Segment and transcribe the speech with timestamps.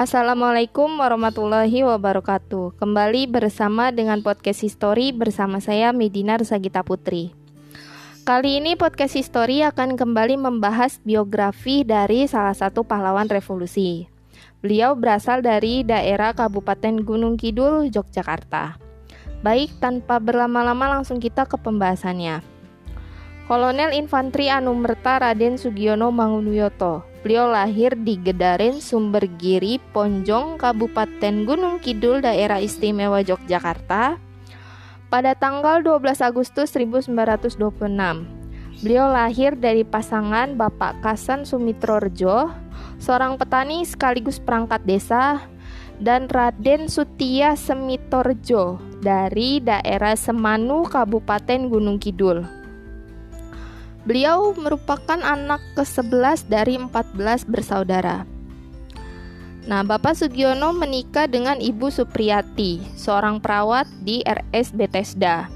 [0.00, 2.72] Assalamualaikum warahmatullahi wabarakatuh.
[2.80, 7.36] Kembali bersama dengan podcast History bersama saya Medina Sagita Putri.
[8.24, 14.08] Kali ini podcast History akan kembali membahas biografi dari salah satu pahlawan revolusi.
[14.64, 18.80] Beliau berasal dari daerah Kabupaten Gunung Kidul, Yogyakarta.
[19.44, 22.40] Baik, tanpa berlama-lama langsung kita ke pembahasannya.
[23.44, 32.24] Kolonel Infanteri Anumerta Raden Sugiono Mangunwiyoto Beliau lahir di Gedaren, Sumbergiri, Ponjong, Kabupaten Gunung Kidul,
[32.24, 34.16] Daerah Istimewa Yogyakarta
[35.12, 37.60] pada tanggal 12 Agustus 1926.
[38.80, 42.48] Beliau lahir dari pasangan Bapak Kasan Sumitrorejo,
[42.96, 45.44] seorang petani sekaligus perangkat desa,
[46.00, 52.59] dan Raden Sutia Semitorjo dari daerah Semanu, Kabupaten Gunung Kidul.
[54.08, 58.24] Beliau merupakan anak ke-11 dari 14 bersaudara.
[59.68, 65.52] Nah, Bapak Sugiono menikah dengan Ibu Supriyati, seorang perawat di RS Bethesda.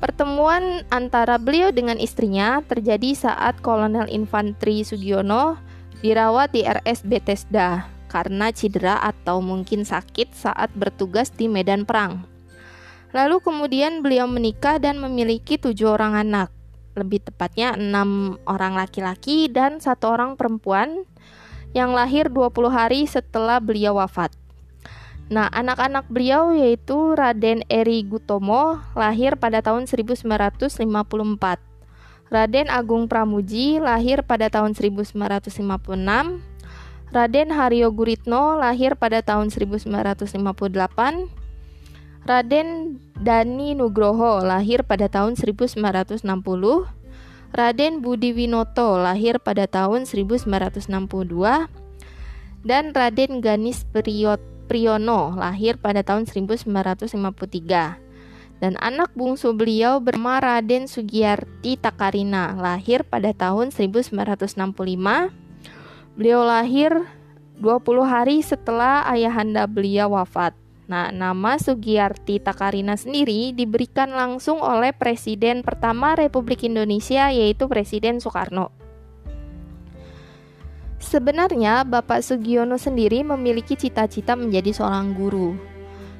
[0.00, 5.60] Pertemuan antara beliau dengan istrinya terjadi saat Kolonel Infanteri Sugiono
[6.00, 12.24] dirawat di RS Bethesda karena cedera atau mungkin sakit saat bertugas di medan perang.
[13.12, 16.57] Lalu kemudian beliau menikah dan memiliki tujuh orang anak
[16.96, 21.04] lebih tepatnya enam orang laki-laki dan satu orang perempuan
[21.76, 24.32] yang lahir 20 hari setelah beliau wafat.
[25.28, 30.88] Nah, anak-anak beliau yaitu Raden Eri Gutomo lahir pada tahun 1954.
[32.28, 35.16] Raden Agung Pramuji lahir pada tahun 1956.
[37.08, 41.47] Raden Haryo Guritno lahir pada tahun 1958.
[42.28, 46.28] Raden Dani Nugroho lahir pada tahun 1960.
[47.56, 50.44] Raden Budi Winoto lahir pada tahun 1962
[52.68, 53.88] dan Raden Ganis
[54.68, 57.96] Priyono lahir pada tahun 1953
[58.60, 64.12] dan anak bungsu beliau bernama Raden Sugiyarti Takarina lahir pada tahun 1965
[66.20, 67.08] beliau lahir
[67.56, 67.64] 20
[68.04, 70.52] hari setelah ayahanda beliau wafat
[70.88, 78.72] Nah, nama Sugiyarti Takarina sendiri diberikan langsung oleh Presiden pertama Republik Indonesia yaitu Presiden Soekarno.
[80.96, 85.54] Sebenarnya Bapak Sugiono sendiri memiliki cita-cita menjadi seorang guru.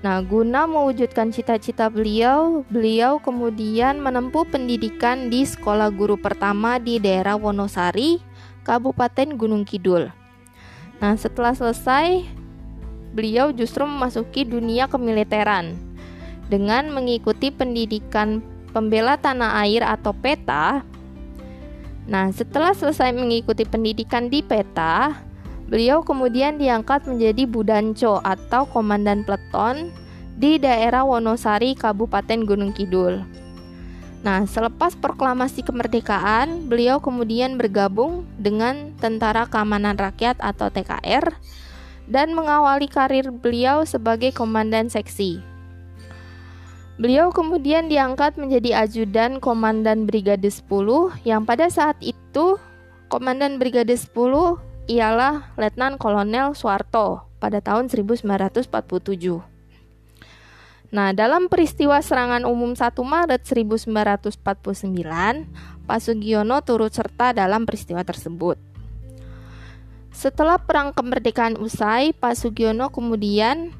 [0.00, 7.36] Nah, guna mewujudkan cita-cita beliau, beliau kemudian menempuh pendidikan di sekolah guru pertama di daerah
[7.36, 8.20] Wonosari,
[8.64, 10.08] Kabupaten Gunung Kidul.
[11.00, 12.39] Nah, setelah selesai,
[13.10, 15.74] beliau justru memasuki dunia kemiliteran
[16.50, 18.42] dengan mengikuti pendidikan
[18.74, 20.82] pembela tanah air atau PETA.
[22.10, 25.14] Nah, setelah selesai mengikuti pendidikan di PETA,
[25.70, 29.94] beliau kemudian diangkat menjadi Budanco atau komandan peleton
[30.34, 33.22] di daerah Wonosari, Kabupaten Gunung Kidul.
[34.20, 41.32] Nah, selepas proklamasi kemerdekaan, beliau kemudian bergabung dengan Tentara Keamanan Rakyat atau TKR
[42.10, 45.38] dan mengawali karir beliau sebagai komandan seksi.
[47.00, 50.68] Beliau kemudian diangkat menjadi ajudan komandan Brigade 10
[51.24, 52.60] yang pada saat itu
[53.08, 54.12] komandan Brigade 10
[54.90, 58.68] ialah Letnan Kolonel Soeharto pada tahun 1947.
[60.90, 65.46] Nah, dalam peristiwa serangan umum 1 Maret 1949,
[65.86, 68.58] Pak Sugiono turut serta dalam peristiwa tersebut.
[70.10, 73.70] Setelah perang kemerdekaan usai, Pak Sugiono kemudian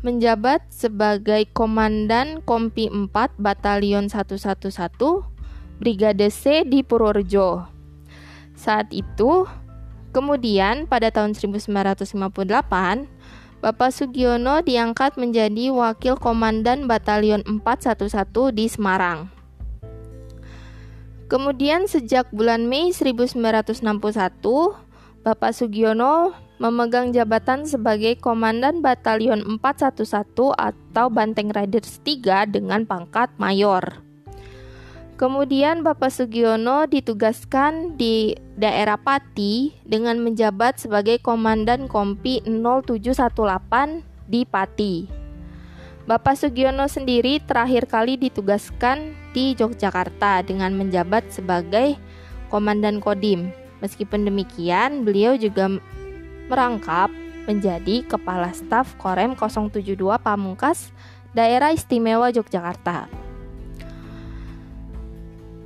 [0.00, 4.56] menjabat sebagai Komandan Kompi 4 Batalion 111
[5.82, 7.68] Brigade C di Purworejo.
[8.56, 9.44] Saat itu,
[10.14, 13.20] kemudian pada tahun 1958,
[13.60, 19.28] Bapak Sugiono diangkat menjadi Wakil Komandan Batalion 411 di Semarang.
[21.28, 24.89] Kemudian sejak bulan Mei 1961,
[25.20, 34.00] Bapak Sugiono memegang jabatan sebagai Komandan Batalion 411 atau Banteng Riders 3 dengan pangkat mayor.
[35.20, 44.94] Kemudian Bapak Sugiono ditugaskan di daerah Pati dengan menjabat sebagai Komandan Kompi 0718 di Pati.
[46.08, 52.00] Bapak Sugiono sendiri terakhir kali ditugaskan di Yogyakarta dengan menjabat sebagai
[52.48, 55.80] Komandan Kodim Meskipun demikian, beliau juga
[56.48, 57.08] merangkap
[57.48, 60.92] menjadi Kepala Staf Korem 072 Pamungkas
[61.32, 63.08] Daerah Istimewa Yogyakarta.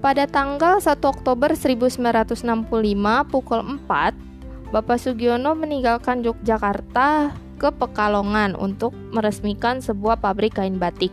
[0.00, 2.40] Pada tanggal 1 Oktober 1965
[3.28, 11.12] pukul 4, Bapak Sugiono meninggalkan Yogyakarta ke Pekalongan untuk meresmikan sebuah pabrik kain batik.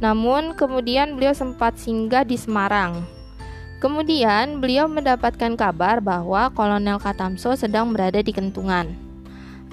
[0.00, 3.04] Namun kemudian beliau sempat singgah di Semarang.
[3.82, 8.94] Kemudian beliau mendapatkan kabar bahwa Kolonel Katamso sedang berada di Kentungan.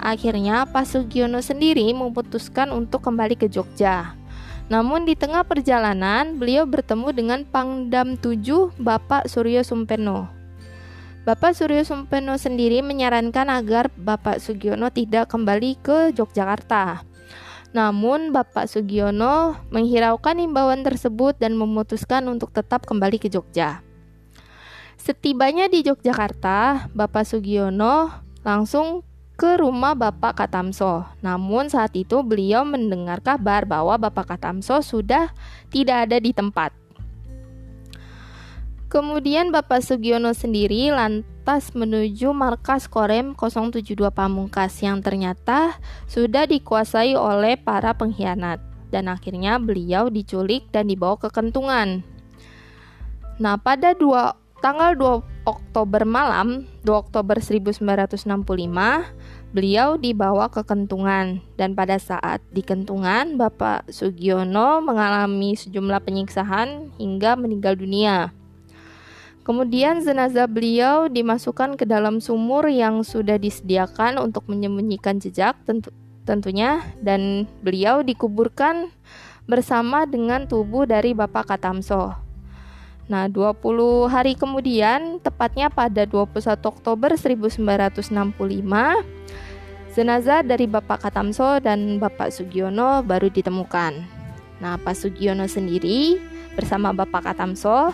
[0.02, 4.18] Akhirnya Pak Sugiono sendiri memutuskan untuk kembali ke Jogja.
[4.66, 10.26] Namun di tengah perjalanan beliau bertemu dengan Pangdam 7 Bapak Suryo Sumpeno
[11.22, 17.06] Bapak Suryo Sumpeno sendiri menyarankan agar Bapak Sugiono tidak kembali ke Yogyakarta.
[17.70, 23.89] Namun Bapak Sugiono menghiraukan imbauan tersebut dan memutuskan untuk tetap kembali ke Jogja.
[25.00, 28.12] Setibanya di Yogyakarta, Bapak Sugiono
[28.44, 29.00] langsung
[29.32, 31.08] ke rumah Bapak Katamso.
[31.24, 35.32] Namun saat itu beliau mendengar kabar bahwa Bapak Katamso sudah
[35.72, 36.76] tidak ada di tempat.
[38.92, 45.80] Kemudian Bapak Sugiono sendiri lantas menuju markas Korem 072 Pamungkas yang ternyata
[46.12, 48.60] sudah dikuasai oleh para pengkhianat
[48.92, 52.04] dan akhirnya beliau diculik dan dibawa ke kentungan.
[53.40, 58.20] Nah, pada 2 tanggal 2 Oktober malam, 2 Oktober 1965,
[59.56, 67.40] beliau dibawa ke kentungan dan pada saat di kentungan Bapak Sugiono mengalami sejumlah penyiksaan hingga
[67.40, 68.36] meninggal dunia.
[69.40, 75.90] Kemudian jenazah beliau dimasukkan ke dalam sumur yang sudah disediakan untuk menyembunyikan jejak tentu
[76.28, 78.92] tentunya dan beliau dikuburkan
[79.48, 82.29] bersama dengan tubuh dari Bapak Katamso.
[83.10, 88.06] Nah, 20 hari kemudian, tepatnya pada 21 Oktober 1965,
[89.98, 93.98] jenazah dari Bapak Katamso dan Bapak Sugiono baru ditemukan.
[94.62, 96.22] Nah, Pak Sugiono sendiri
[96.54, 97.90] bersama Bapak Katamso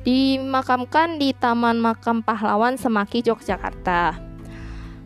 [0.00, 4.16] dimakamkan di Taman Makam Pahlawan Semaki Yogyakarta.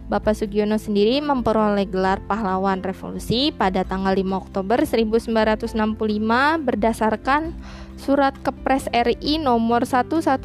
[0.09, 5.69] Bapak Sugiono sendiri memperoleh gelar pahlawan revolusi pada tanggal 5 Oktober 1965
[6.65, 7.53] berdasarkan
[7.99, 10.39] surat Kepres RI nomor 111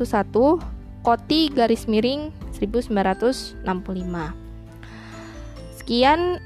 [1.03, 3.63] Koti garis miring 1965.
[5.77, 6.39] Sekian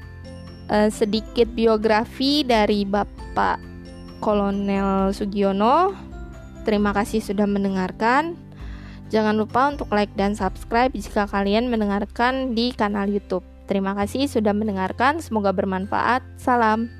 [0.68, 3.58] eh, sedikit biografi dari Bapak
[4.18, 6.08] Kolonel Sugiono
[6.68, 8.36] Terima kasih sudah mendengarkan.
[9.08, 13.40] Jangan lupa untuk like dan subscribe jika kalian mendengarkan di kanal YouTube.
[13.64, 16.20] Terima kasih sudah mendengarkan, semoga bermanfaat.
[16.36, 16.97] Salam.